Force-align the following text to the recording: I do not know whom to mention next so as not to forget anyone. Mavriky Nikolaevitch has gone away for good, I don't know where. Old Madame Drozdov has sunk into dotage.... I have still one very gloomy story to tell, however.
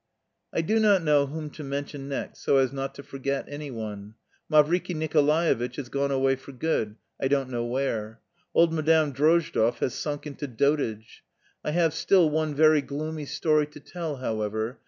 I 0.51 0.61
do 0.61 0.79
not 0.79 1.03
know 1.03 1.27
whom 1.27 1.51
to 1.51 1.63
mention 1.63 2.09
next 2.09 2.39
so 2.41 2.57
as 2.57 2.73
not 2.73 2.95
to 2.95 3.03
forget 3.03 3.45
anyone. 3.47 4.15
Mavriky 4.49 4.95
Nikolaevitch 4.95 5.75
has 5.75 5.89
gone 5.89 6.09
away 6.09 6.35
for 6.37 6.51
good, 6.53 6.95
I 7.21 7.27
don't 7.27 7.51
know 7.51 7.63
where. 7.65 8.19
Old 8.55 8.73
Madame 8.73 9.13
Drozdov 9.13 9.77
has 9.77 9.93
sunk 9.93 10.25
into 10.25 10.47
dotage.... 10.47 11.23
I 11.63 11.69
have 11.69 11.93
still 11.93 12.31
one 12.31 12.55
very 12.55 12.81
gloomy 12.81 13.25
story 13.25 13.67
to 13.67 13.79
tell, 13.79 14.15
however. 14.15 14.79